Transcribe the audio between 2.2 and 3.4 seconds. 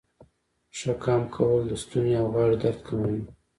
او غاړې درد کموي.